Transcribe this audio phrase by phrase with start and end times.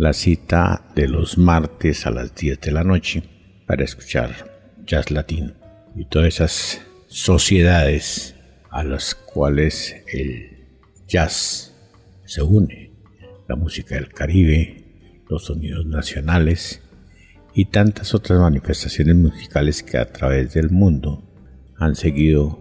[0.00, 3.22] la cita de los martes a las 10 de la noche
[3.66, 4.50] para escuchar
[4.86, 5.52] jazz latino
[5.94, 8.34] y todas esas sociedades
[8.70, 10.68] a las cuales el
[11.06, 11.76] jazz
[12.24, 12.92] se une,
[13.46, 14.84] la música del Caribe,
[15.28, 16.80] los sonidos nacionales
[17.52, 21.30] y tantas otras manifestaciones musicales que a través del mundo
[21.76, 22.58] han seguido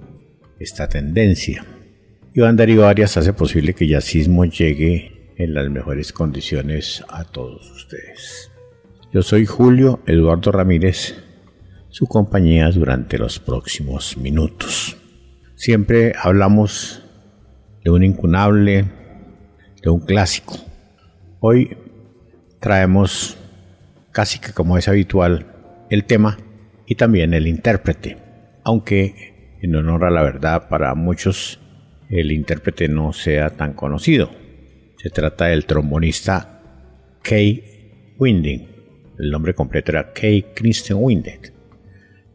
[0.59, 1.65] esta tendencia.
[2.33, 8.51] Iván Darío Arias hace posible que Yacismo llegue en las mejores condiciones a todos ustedes.
[9.11, 11.15] Yo soy Julio Eduardo Ramírez,
[11.87, 14.97] su compañía durante los próximos minutos.
[15.55, 17.03] Siempre hablamos
[17.83, 18.85] de un incunable,
[19.81, 20.57] de un clásico.
[21.39, 21.77] Hoy
[22.59, 23.37] traemos,
[24.11, 25.47] casi que como es habitual,
[25.89, 26.37] el tema
[26.85, 28.17] y también el intérprete,
[28.65, 31.61] aunque en honor a la verdad para muchos
[32.09, 34.48] el intérprete no sea tan conocido.
[35.01, 36.61] Se trata del trombonista
[37.21, 38.67] Kay Winding.
[39.17, 41.39] El nombre completo era Kay Kristen Winding,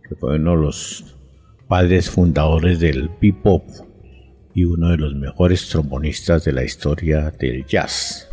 [0.09, 1.15] que fue uno de los
[1.69, 3.69] padres fundadores del bebop
[4.55, 8.31] y uno de los mejores trombonistas de la historia del jazz.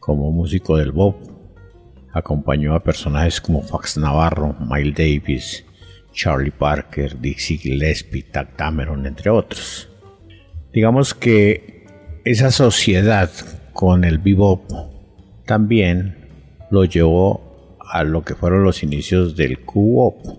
[0.00, 1.16] Como músico del bop,
[2.12, 5.64] acompañó a personajes como Fax Navarro, Miles Davis,
[6.12, 9.88] Charlie Parker, Dixie Gillespie, Tack Dameron, entre otros.
[10.74, 11.79] Digamos que
[12.24, 13.30] esa sociedad
[13.72, 14.62] con el bebop
[15.46, 16.16] también
[16.70, 20.38] lo llevó a lo que fueron los inicios del Q-Wop.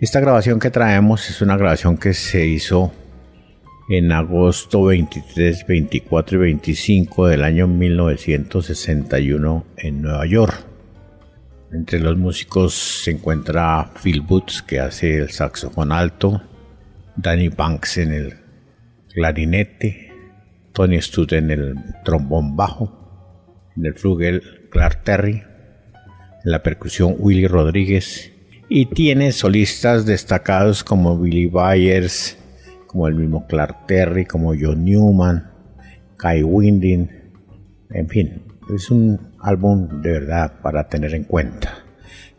[0.00, 2.92] Esta grabación que traemos es una grabación que se hizo
[3.88, 10.66] en agosto 23, 24 y 25 del año 1961 en Nueva York.
[11.72, 16.42] Entre los músicos se encuentra Phil Boots que hace el saxofón alto,
[17.16, 18.34] Danny Banks en el
[19.12, 20.13] clarinete,
[20.74, 22.92] Tony Stud en el trombón bajo,
[23.76, 25.42] en el flugel Clark Terry,
[26.44, 28.32] en la percusión Willy Rodríguez
[28.68, 32.36] y tiene solistas destacados como Billy Byers,
[32.86, 35.50] como el mismo Clark Terry, como John Newman,
[36.16, 37.08] Kai Winding,
[37.90, 38.42] en fin,
[38.74, 41.84] es un álbum de verdad para tener en cuenta.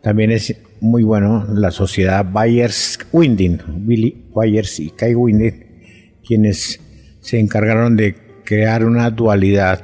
[0.02, 5.66] También es muy bueno la sociedad Byers Winding, Billy Byers y Kai Winding
[6.26, 6.80] quienes
[7.20, 9.80] se encargaron de crear una dualidad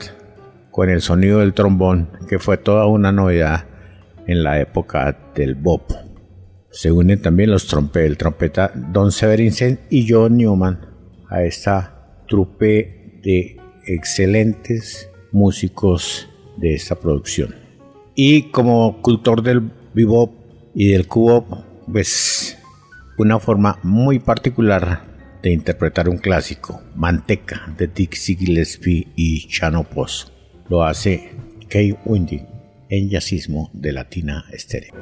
[0.70, 3.66] con el sonido del trombón, que fue toda una novedad
[4.26, 5.90] en la época del bop.
[6.70, 10.80] Se unen también los trompe, el trompeta Don Severinsen y John Newman
[11.28, 17.54] a esta trupe de excelentes músicos de esta producción.
[18.14, 20.32] Y como cultor del bebop
[20.74, 21.46] y del cubop,
[21.90, 22.56] pues
[23.18, 25.11] una forma muy particular
[25.42, 30.32] de interpretar un clásico, Manteca, de Dixie Gillespie y Chano Pozo.
[30.68, 31.30] Lo hace
[31.68, 32.42] Kay Windy
[32.88, 34.94] en Jazzismo de Latina Estéreo.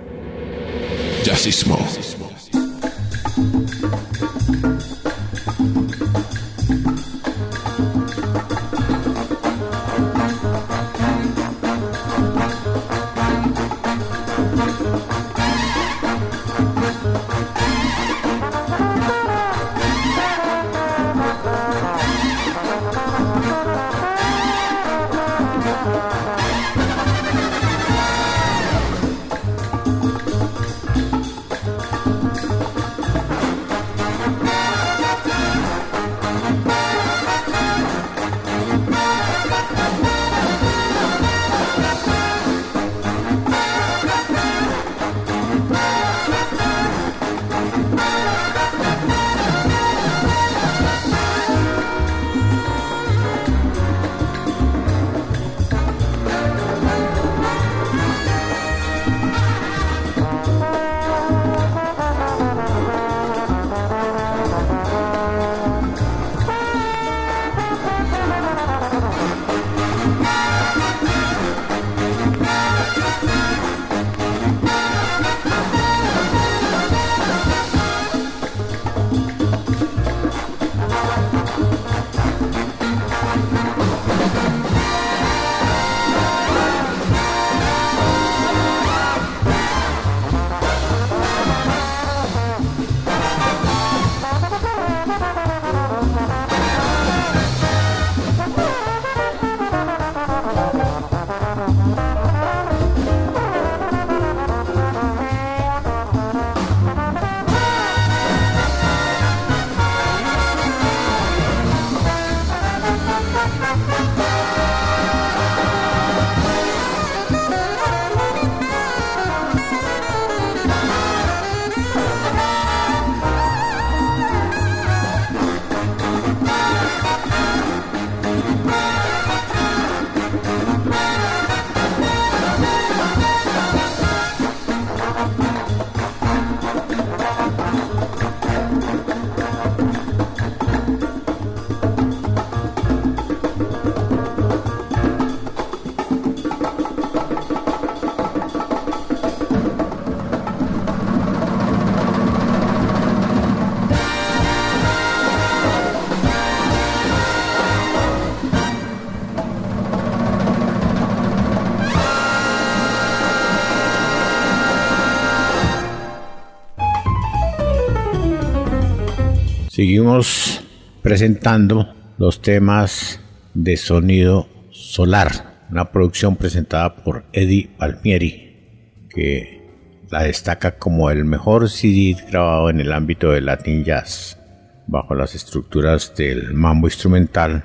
[169.81, 170.61] Seguimos
[171.01, 173.19] presentando los temas
[173.55, 179.71] de sonido solar, una producción presentada por Eddie Palmieri, que
[180.11, 184.39] la destaca como el mejor CD grabado en el ámbito del Latin Jazz,
[184.87, 187.65] bajo las estructuras del mambo instrumental,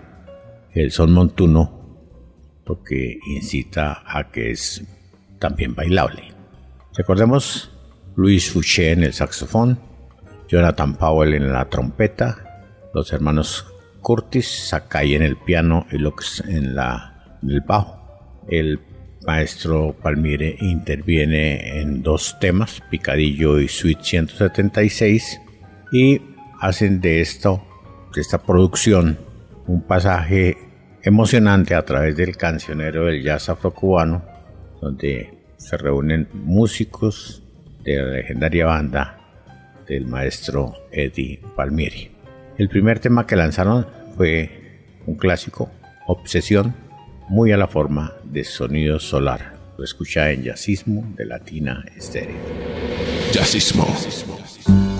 [0.72, 2.00] el son montuno,
[2.66, 4.86] lo que incita a que es
[5.38, 6.24] también bailable.
[6.96, 7.72] Recordemos
[8.16, 9.95] Luis Fouché en el saxofón,
[10.48, 12.38] Jonathan Powell en la trompeta,
[12.94, 13.66] los hermanos
[14.02, 18.00] Curtis, Sakai en el piano y Lux en, la, el bajo.
[18.48, 18.80] El
[19.26, 25.42] maestro Palmire interviene en dos temas, Picadillo y Suite 176,
[25.92, 26.22] y
[26.62, 27.64] hacen de esto,
[28.14, 29.18] de esta producción,
[29.66, 30.58] un pasaje
[31.02, 34.24] emocionante a través del cancionero del jazz afrocubano,
[34.80, 37.44] donde se reúnen músicos
[37.84, 39.15] de la legendaria banda
[39.88, 42.12] del maestro Eddie Palmieri.
[42.58, 43.86] El primer tema que lanzaron
[44.16, 44.50] fue
[45.06, 45.72] un clásico,
[46.08, 46.76] Obsesión,
[47.28, 49.56] muy a la forma de sonido solar.
[49.78, 52.38] Lo escucha en Jazzismo de Latina Estéreo.
[53.32, 53.86] Jazzismo.
[53.86, 54.95] Ya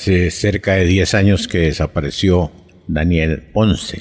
[0.00, 2.50] hace cerca de 10 años que desapareció
[2.88, 4.00] Daniel Ponce,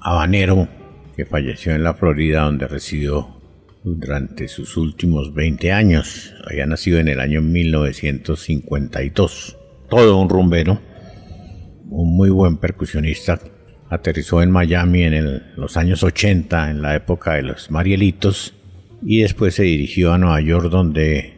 [0.00, 0.66] habanero
[1.14, 3.40] que falleció en la Florida donde residió
[3.84, 6.34] durante sus últimos 20 años.
[6.44, 9.56] Había nacido en el año 1952.
[9.88, 10.82] Todo un rumbero,
[11.88, 13.38] un muy buen percusionista.
[13.90, 18.54] Aterrizó en Miami en los años 80, en la época de los Marielitos,
[19.00, 21.34] y después se dirigió a Nueva York donde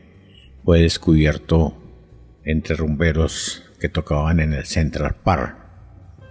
[0.64, 1.76] fue descubierto
[2.44, 5.58] entre rumberos que tocaban en el Central Park.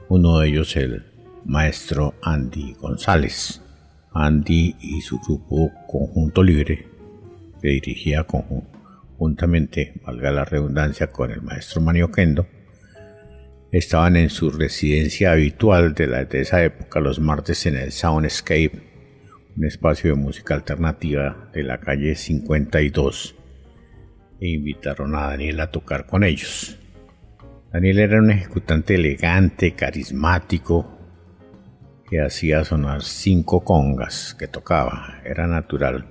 [0.10, 1.06] Uno de ellos el
[1.46, 3.62] maestro Andy González.
[4.12, 6.88] Andy y su grupo Conjunto Libre,
[7.62, 12.48] que dirigía conjuntamente, valga la redundancia, con el maestro Manio Kendo,
[13.72, 18.82] estaban en su residencia habitual de, de esa época los martes en el Soundscape,
[19.56, 23.36] un espacio de música alternativa de la calle 52,
[24.42, 26.80] e invitaron a Daniel a tocar con ellos.
[27.74, 30.96] Daniel era un ejecutante elegante, carismático,
[32.08, 35.16] que hacía sonar cinco congas que tocaba.
[35.26, 36.06] Era natural.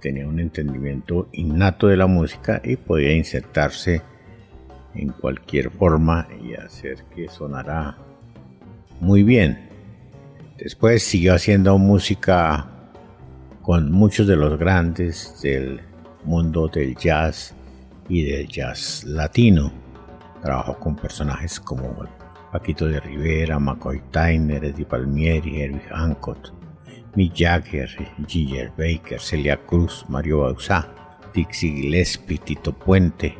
[0.00, 4.02] Tenía un entendimiento innato de la música y podía insertarse
[4.96, 7.96] en cualquier forma y hacer que sonara
[8.98, 9.68] muy bien.
[10.58, 12.66] Después siguió haciendo música
[13.62, 15.82] con muchos de los grandes del
[16.24, 17.54] mundo del jazz
[18.08, 19.83] y del jazz latino.
[20.44, 22.06] Trabajó con personajes como
[22.52, 26.52] Paquito de Rivera, McCoy Tyner, Eddie Palmieri, Herbie Hancock,
[27.14, 27.88] Mick Jagger,
[28.28, 30.86] Ginger Baker, Celia Cruz, Mario Bauzá,
[31.32, 33.38] Dixie Gillespie, Tito Puente.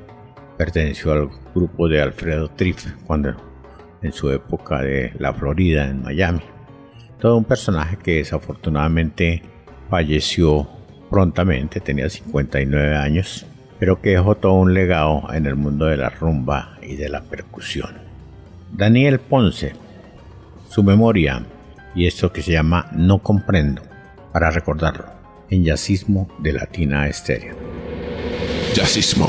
[0.56, 3.36] Perteneció al grupo de Alfredo Triff cuando
[4.00, 6.40] en su época de la Florida, en Miami.
[7.20, 9.42] Todo un personaje que desafortunadamente
[9.90, 10.66] falleció
[11.10, 13.44] prontamente, tenía 59 años,
[13.78, 17.22] pero que dejó todo un legado en el mundo de la rumba y de la
[17.22, 17.94] percusión.
[18.72, 19.72] Daniel Ponce,
[20.68, 21.44] su memoria
[21.94, 23.82] y esto que se llama No Comprendo,
[24.32, 25.06] para recordarlo,
[25.50, 27.56] en Yacismo de Latina Estéreo.
[28.74, 29.28] Yacismo.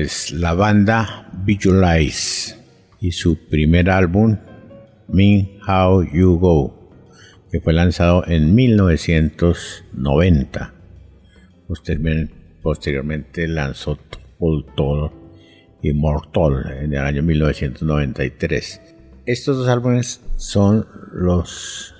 [0.00, 2.56] Es la banda Visualize
[3.00, 4.38] y su primer álbum,
[5.08, 6.92] Me How You Go,
[7.50, 10.74] que fue lanzado en 1990.
[12.62, 13.98] Posteriormente lanzó
[14.76, 15.12] Todo
[15.82, 18.80] Immortal en el año 1993.
[19.26, 21.94] Estos dos álbumes son los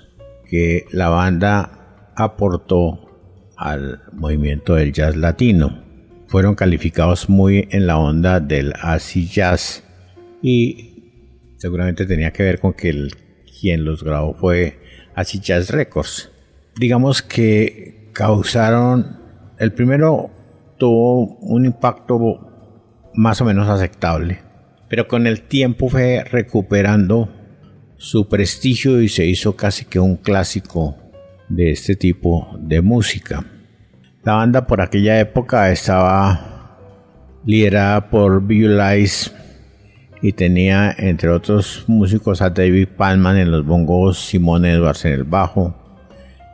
[0.49, 5.90] que la banda aportó al movimiento del jazz latino.
[6.31, 9.83] Fueron calificados muy en la onda del acid jazz
[10.41, 13.11] y seguramente tenía que ver con que el,
[13.59, 14.79] quien los grabó fue
[15.13, 16.31] acid jazz records.
[16.77, 19.19] Digamos que causaron,
[19.59, 20.31] el primero
[20.77, 24.39] tuvo un impacto más o menos aceptable,
[24.87, 27.27] pero con el tiempo fue recuperando
[27.97, 30.95] su prestigio y se hizo casi que un clásico
[31.49, 33.45] de este tipo de música.
[34.23, 36.77] La banda por aquella época estaba
[37.43, 39.31] liderada por Visualize
[40.21, 45.23] y tenía entre otros músicos a David Palman en los bongos, Simón Edwards en el
[45.23, 45.73] bajo,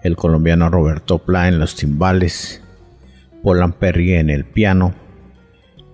[0.02, 2.64] el colombiano Roberto Pla en los timbales,
[3.44, 4.96] Polan Perry en el piano,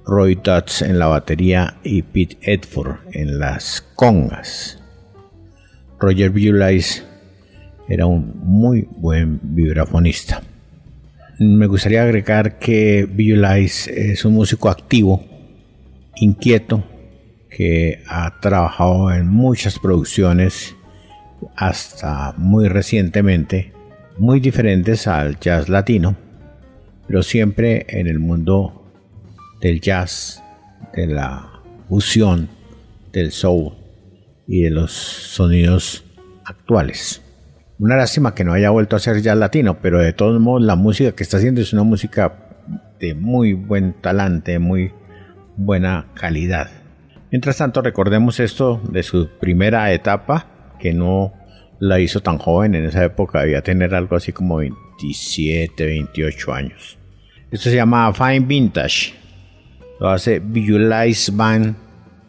[0.05, 4.79] Roy Dutch en la batería y Pete Edford en las congas.
[5.99, 7.01] Roger Bulice
[7.89, 10.43] era un muy buen vibrafonista.
[11.45, 15.25] Me gustaría agregar que Bulice es un músico activo,
[16.15, 16.85] inquieto,
[17.49, 20.73] que ha trabajado en muchas producciones
[21.57, 23.73] hasta muy recientemente,
[24.17, 26.15] muy diferentes al jazz latino,
[27.07, 28.89] pero siempre en el mundo
[29.59, 30.41] del jazz,
[30.95, 32.47] de la fusión,
[33.11, 33.73] del soul
[34.47, 36.05] y de los sonidos
[36.45, 37.21] actuales.
[37.83, 40.77] Una lástima que no haya vuelto a ser jazz latino, pero de todos modos la
[40.77, 42.33] música que está haciendo es una música
[42.97, 44.93] de muy buen talante, muy
[45.57, 46.71] buena calidad.
[47.29, 51.33] Mientras tanto, recordemos esto de su primera etapa, que no
[51.77, 56.97] la hizo tan joven, en esa época debía tener algo así como 27, 28 años.
[57.51, 59.13] Esto se llama Fine Vintage
[59.99, 61.75] lo hace Visualize Band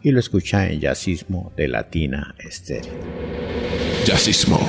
[0.03, 2.91] y lo escucha en Jazzismo de Latina Estéreo.
[4.05, 4.59] Jazzismo.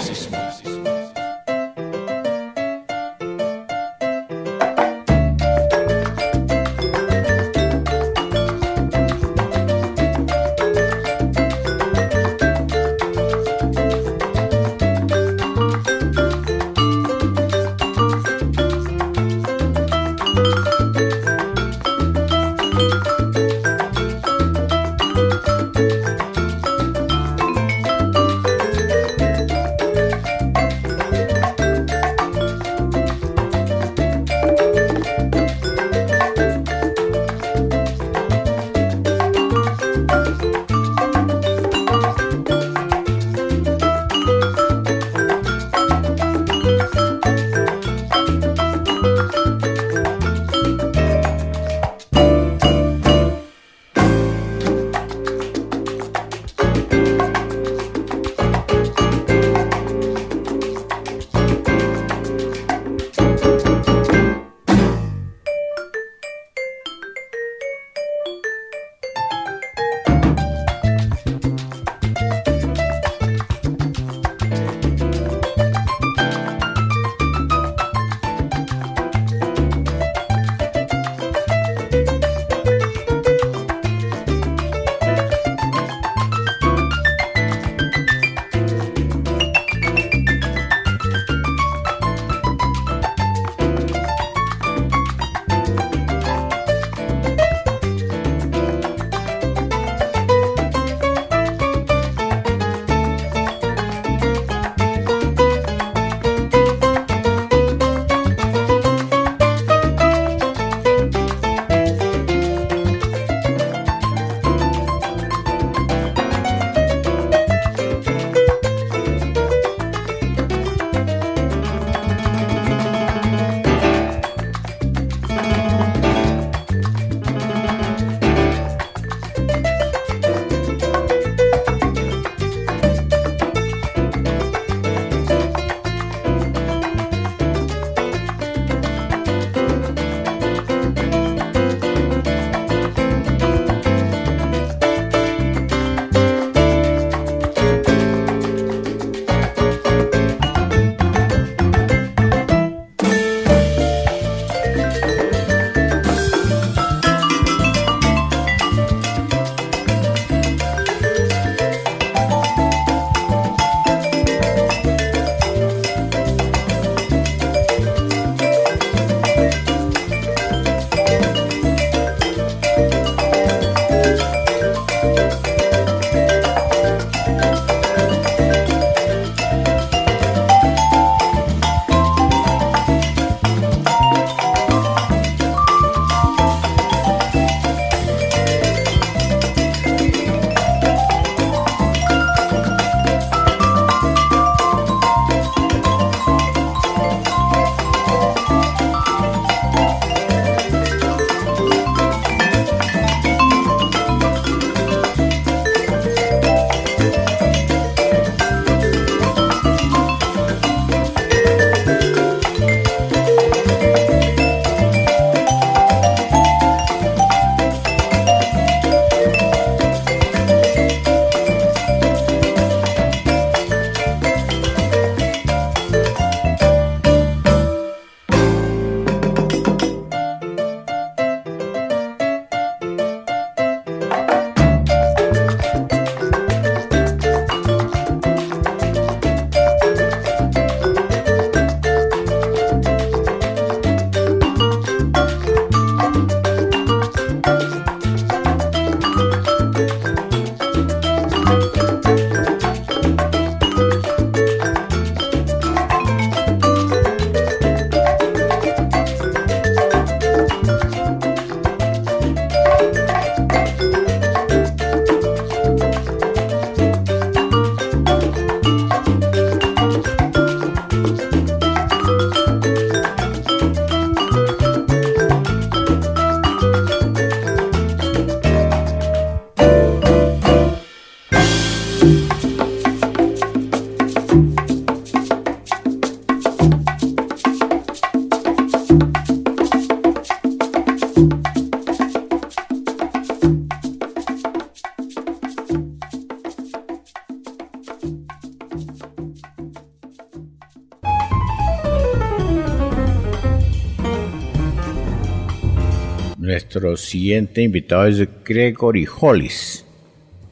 [306.77, 309.87] Nuestro siguiente invitado es Gregory Hollis.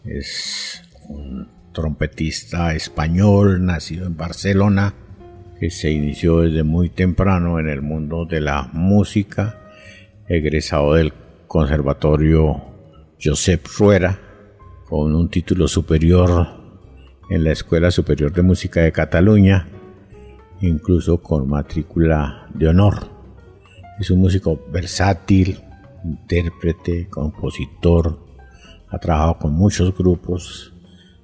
[0.06, 4.94] Es un trompetista español nacido en Barcelona
[5.60, 9.60] que se inició desde muy temprano en el mundo de la música,
[10.26, 11.12] egresado del
[11.46, 12.72] Conservatorio
[13.22, 14.18] Josep Ruera
[14.88, 16.48] con un título superior
[17.28, 19.68] en la Escuela Superior de Música de Cataluña,
[20.62, 23.10] incluso con matrícula de honor.
[24.00, 25.58] Es un músico versátil,
[26.04, 28.18] intérprete, compositor,
[28.90, 30.72] ha trabajado con muchos grupos,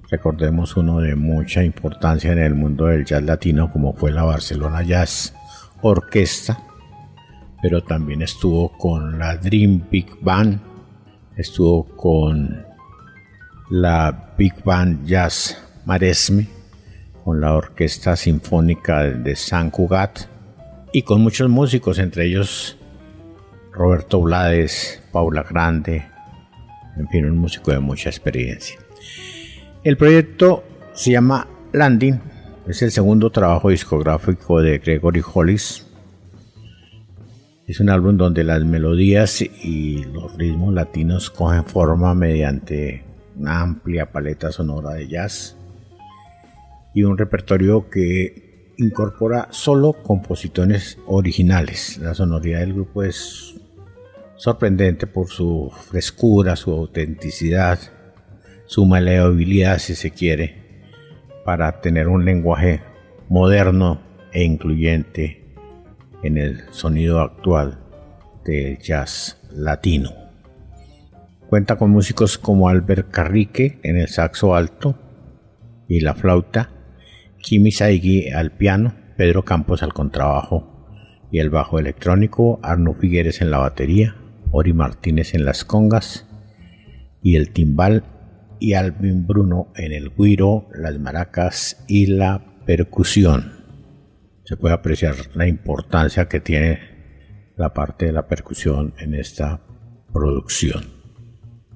[0.09, 4.83] recordemos uno de mucha importancia en el mundo del jazz latino como fue la Barcelona
[4.83, 5.33] Jazz
[5.81, 6.61] Orquesta,
[7.61, 10.59] pero también estuvo con la Dream Big Band,
[11.37, 12.65] estuvo con
[13.69, 16.47] la Big Band Jazz Maresme,
[17.23, 20.21] con la Orquesta Sinfónica de San Cugat
[20.91, 22.77] y con muchos músicos, entre ellos
[23.73, 26.03] Roberto Blades, Paula Grande,
[26.97, 28.77] en fin, un músico de mucha experiencia.
[29.83, 32.19] El proyecto se llama Landing,
[32.67, 35.87] es el segundo trabajo discográfico de Gregory Hollis.
[37.65, 43.05] Es un álbum donde las melodías y los ritmos latinos cogen forma mediante
[43.37, 45.55] una amplia paleta sonora de jazz
[46.93, 51.97] y un repertorio que incorpora solo composiciones originales.
[51.99, 53.60] La sonoridad del grupo es
[54.41, 57.77] sorprendente por su frescura, su autenticidad,
[58.65, 60.87] su maleabilidad si se quiere,
[61.45, 62.81] para tener un lenguaje
[63.29, 64.01] moderno
[64.33, 65.53] e incluyente
[66.23, 67.77] en el sonido actual
[68.43, 70.09] del jazz latino.
[71.47, 74.97] Cuenta con músicos como Albert Carrique en el saxo alto
[75.87, 76.71] y la flauta,
[77.43, 80.87] Kimi Saigi al piano, Pedro Campos al contrabajo
[81.29, 84.15] y el bajo electrónico, Arno Figueres en la batería,
[84.51, 86.27] Ori Martínez en las congas
[87.21, 88.03] y el timbal
[88.59, 93.53] y Alvin Bruno en el guiro, las maracas y la percusión.
[94.43, 96.79] Se puede apreciar la importancia que tiene
[97.55, 99.61] la parte de la percusión en esta
[100.13, 100.83] producción.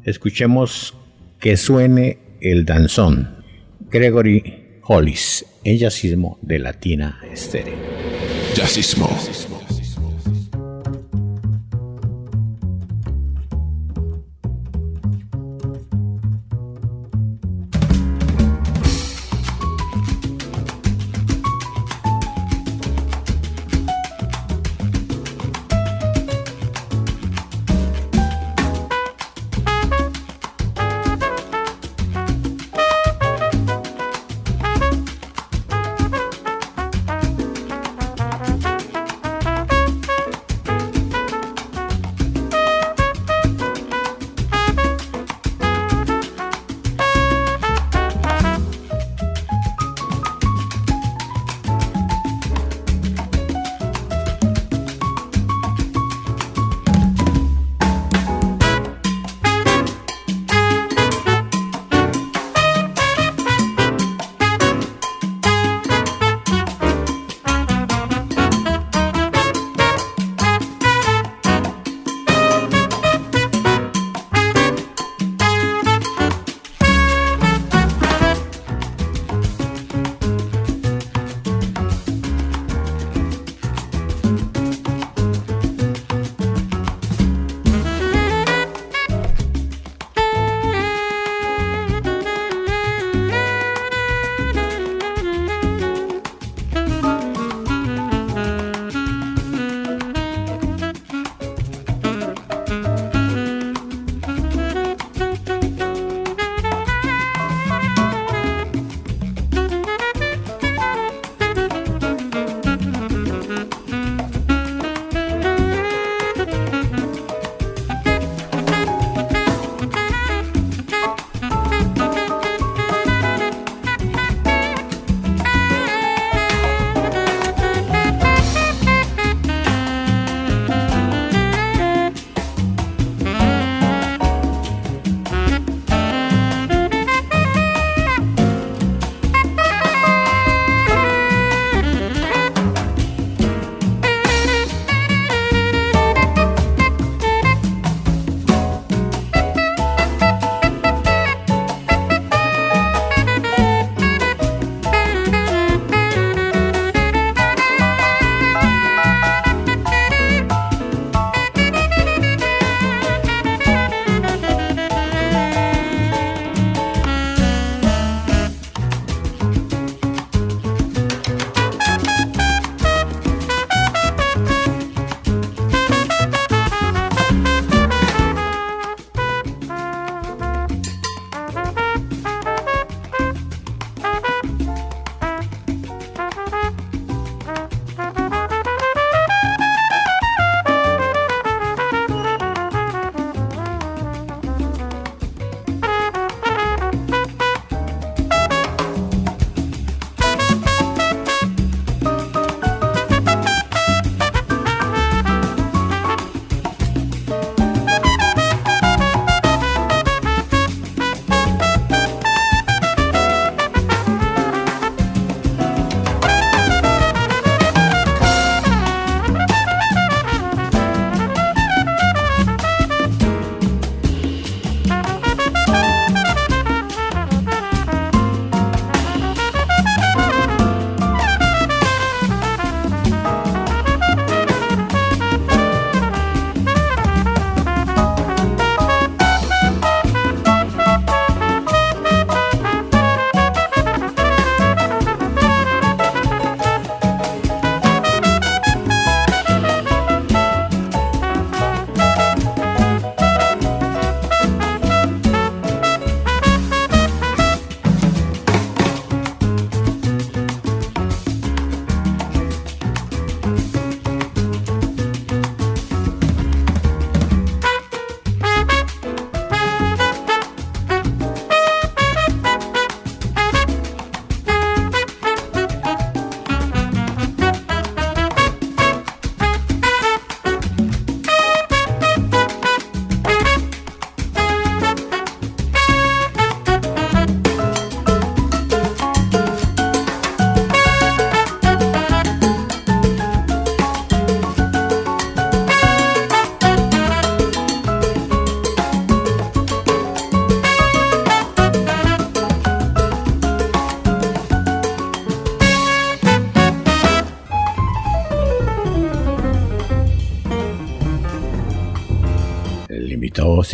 [0.03, 0.95] Escuchemos
[1.39, 3.43] que suene el danzón.
[3.89, 7.75] Gregory Hollis, en jazzismo de Latina Estéreo.
[8.55, 9.54] Jazzismo.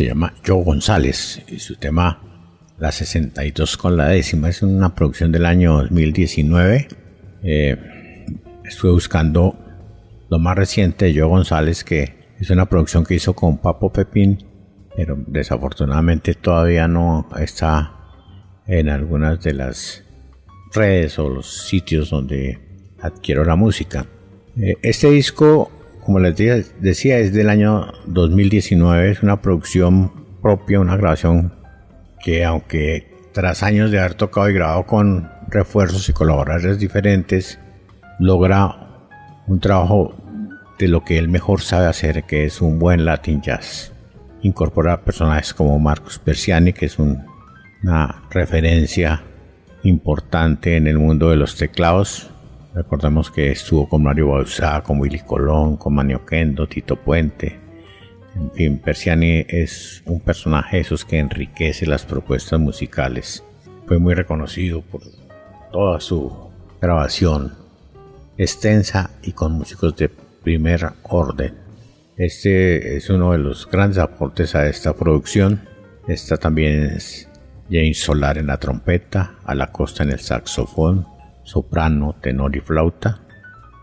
[0.02, 2.20] Se llama Joe González y su tema
[2.76, 6.88] La 62 con la décima es una producción del año 2019.
[7.44, 8.26] Eh,
[8.64, 9.56] estuve buscando
[10.28, 14.44] lo más reciente de Joe González que es una producción que hizo con Papo Pepín,
[14.96, 17.92] pero desafortunadamente todavía no está
[18.66, 20.02] en algunas de las
[20.74, 22.58] redes o los sitios donde
[23.00, 24.04] adquiero la música.
[24.56, 25.70] Eh, este disco,
[26.04, 26.36] como les
[26.80, 31.54] decía, es del año 2019, es una producción propia, una grabación
[32.22, 37.58] que aunque tras años de haber tocado y grabado con refuerzos y colaboradores diferentes,
[38.18, 39.08] logra
[39.46, 40.14] un trabajo
[40.78, 43.92] de lo que él mejor sabe hacer, que es un buen Latin Jazz.
[44.42, 49.22] Incorpora personajes como Marcus Persiani, que es una referencia
[49.84, 52.31] importante en el mundo de los teclados.
[52.74, 57.60] Recordemos que estuvo con Mario Bauzá, con Willy Colón, con Manio Kendo, Tito Puente.
[58.34, 63.44] En fin, Persiani es un personaje esos que enriquece las propuestas musicales.
[63.86, 65.02] Fue muy reconocido por
[65.70, 66.50] toda su
[66.80, 67.52] grabación
[68.38, 71.54] extensa y con músicos de primer orden.
[72.16, 75.68] Este es uno de los grandes aportes a esta producción.
[76.08, 77.28] Esta también es
[77.70, 81.06] James Solar en la trompeta, a la costa en el saxofón,
[81.44, 83.20] soprano, tenor y flauta,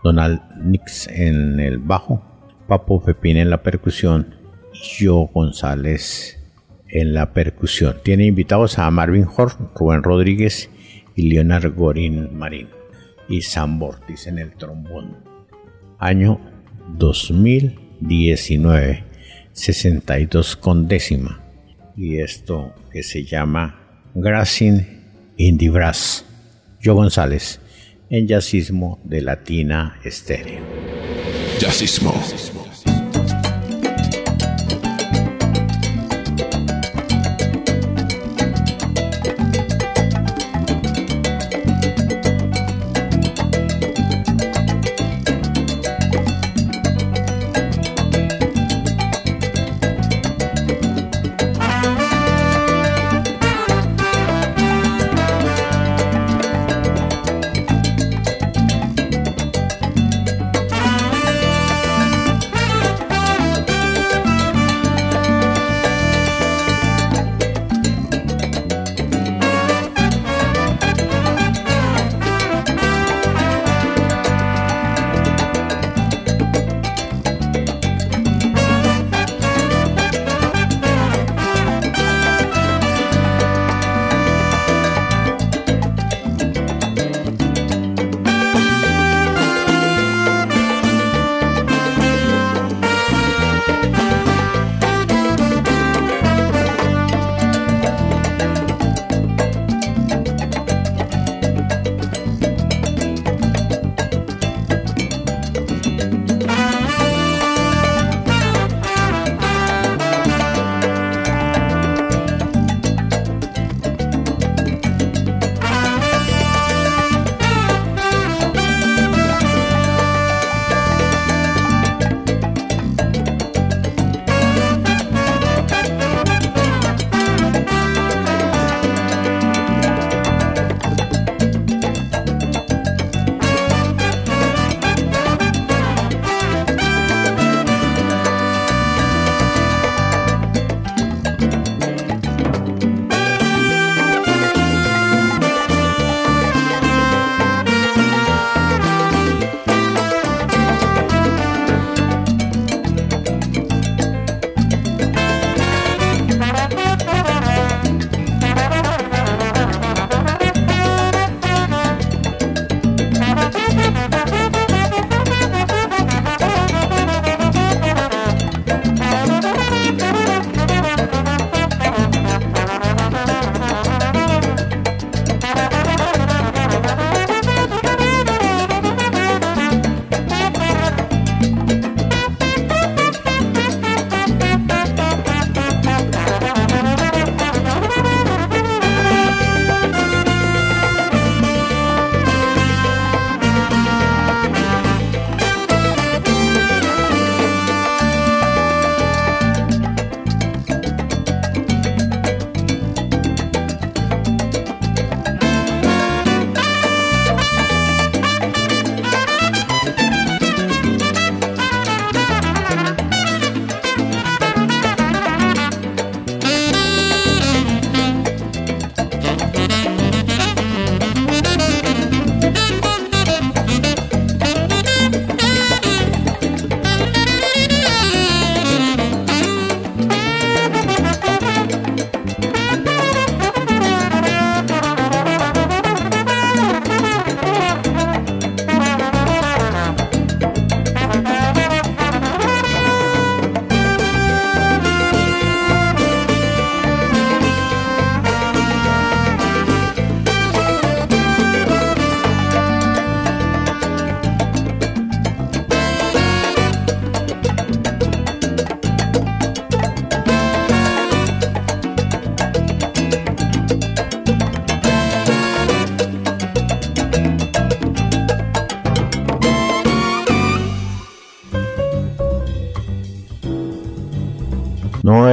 [0.02, 2.24] Donald Nix en el bajo,
[2.66, 4.34] Papo Pepín en la percusión
[4.72, 6.38] y Joe González
[6.88, 7.98] en la percusión.
[8.02, 10.70] Tiene invitados a Marvin Horn, Rubén Rodríguez
[11.14, 12.68] y Leonard Gorin Marín
[13.28, 15.18] y Sam Bortis en el trombón.
[15.98, 16.40] Año
[16.96, 19.04] 2019,
[19.52, 21.40] 62 con décima.
[21.96, 23.80] Y esto que se llama
[24.14, 24.86] Grazing
[25.36, 26.24] in the Brass.
[26.82, 27.60] Yo González,
[28.08, 30.62] en Jazzismo de Latina Estéreo.
[31.58, 32.14] Jazzismo.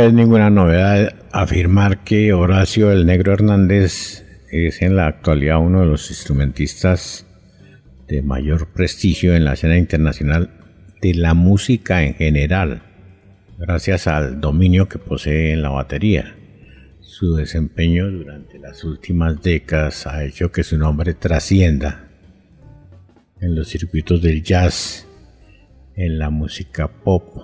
[0.08, 5.88] Es ninguna novedad afirmar que Horacio el Negro Hernández es en la actualidad uno de
[5.88, 7.26] los instrumentistas
[8.08, 10.50] de mayor prestigio en la escena internacional
[11.02, 12.84] de la música en general,
[13.58, 16.38] gracias al dominio que posee en la batería.
[17.02, 22.08] Su desempeño durante las últimas décadas ha hecho que su nombre trascienda
[23.42, 25.06] en los circuitos del jazz,
[25.96, 27.40] en la música pop,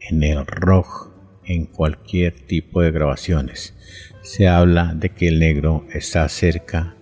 [0.00, 1.07] en el rock,
[1.48, 3.74] en cualquier tipo de grabaciones.
[4.22, 6.94] Se habla de que el negro está cerca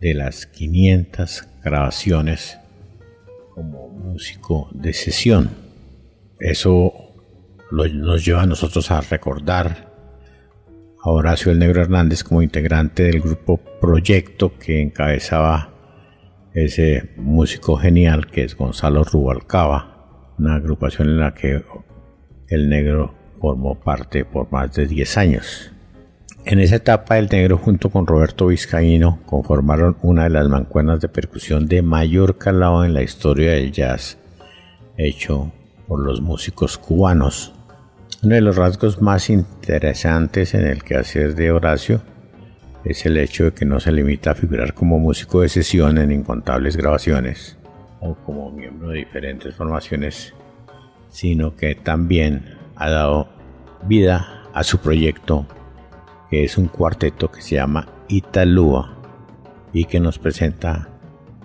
[0.00, 2.58] de las 500 grabaciones
[3.54, 5.50] como músico de sesión.
[6.38, 6.92] Eso
[7.72, 9.92] nos lleva a nosotros a recordar
[11.02, 15.74] a Horacio el Negro Hernández como integrante del grupo Proyecto que encabezaba
[16.54, 21.62] ese músico genial que es Gonzalo Rubalcaba, una agrupación en la que
[22.48, 25.72] el negro formó parte por más de 10 años.
[26.44, 31.08] En esa etapa el negro junto con Roberto Vizcaíno conformaron una de las mancuernas de
[31.08, 34.16] percusión de mayor calado en la historia del jazz,
[34.96, 35.52] hecho
[35.86, 37.52] por los músicos cubanos.
[38.22, 42.00] Uno de los rasgos más interesantes en el quehacer de Horacio
[42.84, 46.10] es el hecho de que no se limita a figurar como músico de sesión en
[46.10, 47.58] incontables grabaciones
[48.00, 50.32] o como miembro de diferentes formaciones,
[51.10, 53.28] sino que también ha dado
[53.82, 55.46] vida a su proyecto
[56.30, 58.96] que es un cuarteto que se llama Italúa
[59.72, 60.88] y que nos presenta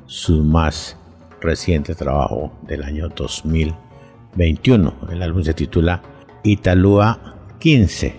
[0.06, 0.98] su más
[1.42, 4.94] reciente trabajo del año 2021.
[5.12, 6.02] El álbum se titula
[6.44, 8.16] Italúa 15.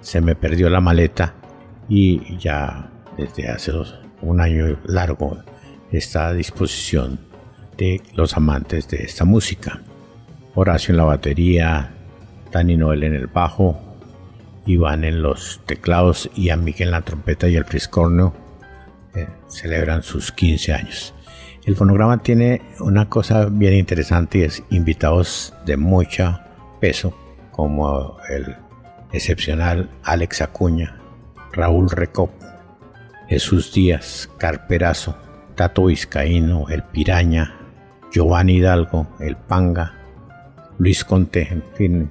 [0.00, 1.34] Se me perdió la maleta
[1.88, 3.72] y ya desde hace
[4.22, 5.38] un año largo
[5.90, 7.20] está a disposición
[7.76, 9.82] de los amantes de esta música.
[10.54, 11.94] Horacio en la batería,
[12.50, 13.78] Dani Noel en el bajo,
[14.66, 18.34] Iván en los teclados y a Miguel en la trompeta y el friscorno
[19.14, 21.14] eh, celebran sus 15 años.
[21.64, 26.46] El fonograma tiene una cosa bien interesante y es invitados de mucha
[26.80, 27.16] peso
[27.50, 28.56] como el
[29.12, 30.96] excepcional Alex Acuña,
[31.52, 32.30] Raúl Recop,
[33.28, 35.16] Jesús Díaz, Carperazo,
[35.54, 37.56] Tato Vizcaíno, El Piraña,
[38.10, 39.94] Giovanni Hidalgo, El Panga,
[40.78, 42.10] Luis Conte, en fin,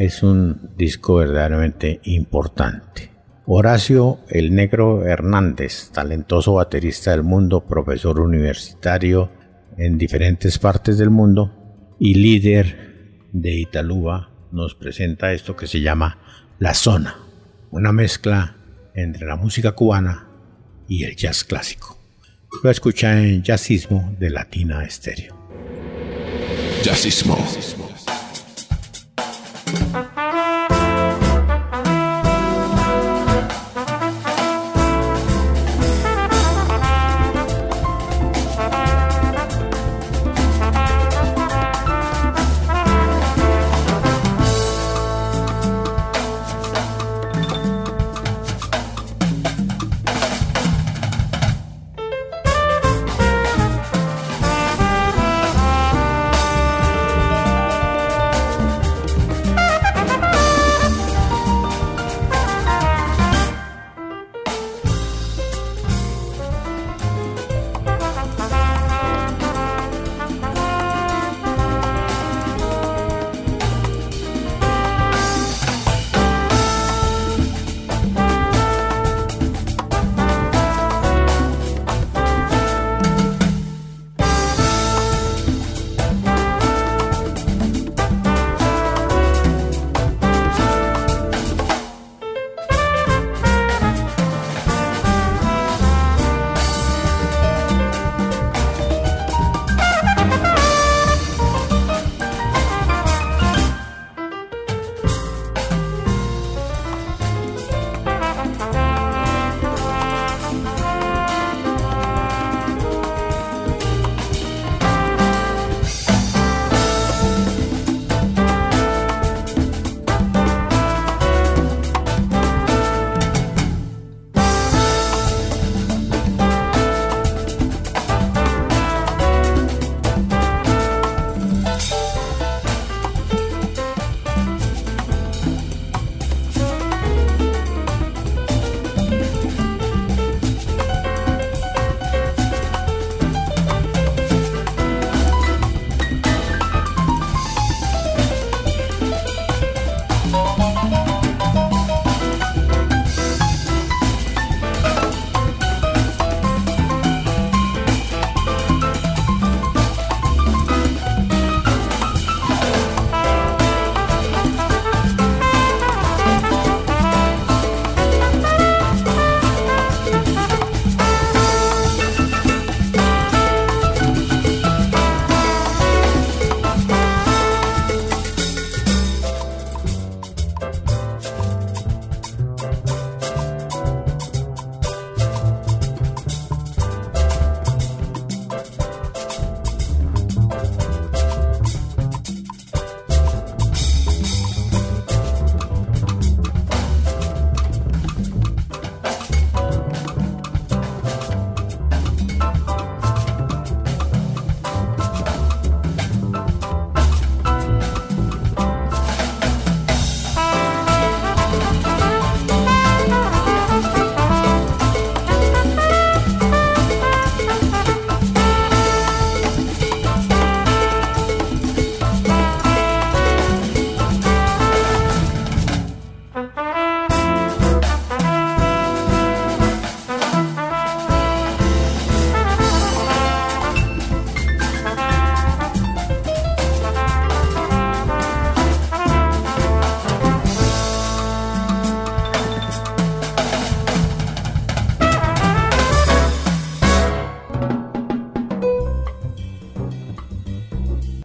[0.00, 3.10] es un disco verdaderamente importante.
[3.44, 9.30] Horacio el Negro Hernández, talentoso baterista del mundo, profesor universitario
[9.76, 16.18] en diferentes partes del mundo y líder de Italúa, nos presenta esto que se llama
[16.58, 17.16] La Zona,
[17.70, 18.56] una mezcla
[18.94, 20.28] entre la música cubana
[20.88, 21.98] y el jazz clásico.
[22.62, 25.36] Lo escucha en Jazzismo de Latina Estéreo.
[26.82, 27.36] Jazzismo.
[29.72, 30.09] Uh-huh.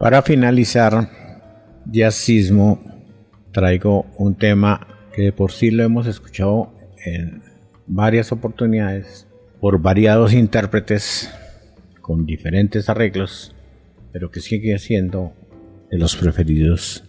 [0.06, 1.10] Para finalizar,
[1.84, 2.80] jazzismo,
[3.50, 6.72] traigo un tema que de por sí lo hemos escuchado
[7.04, 7.42] en
[7.88, 9.26] varias oportunidades
[9.60, 11.28] por variados intérpretes
[12.02, 13.56] con diferentes arreglos,
[14.12, 15.32] pero que sigue siendo
[15.90, 17.02] de los preferidos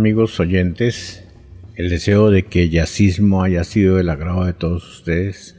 [0.00, 1.24] Amigos oyentes,
[1.76, 5.58] el deseo de que Yacismo haya sido del agrado de todos ustedes,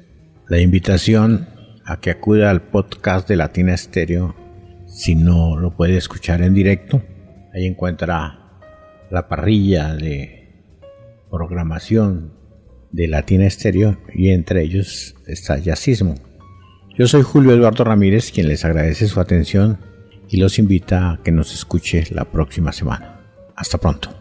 [0.50, 1.48] la invitación
[1.86, 4.36] a que acuda al podcast de Latina Estéreo
[4.88, 7.04] si no lo puede escuchar en directo.
[7.54, 8.40] Ahí encuentra
[9.12, 10.50] la parrilla de
[11.30, 12.34] programación
[12.92, 16.16] de Latina Estéreo y entre ellos está Yacismo.
[16.98, 19.78] Yo soy Julio Eduardo Ramírez quien les agradece su atención
[20.30, 23.20] y los invita a que nos escuche la próxima semana.
[23.56, 24.21] Hasta pronto.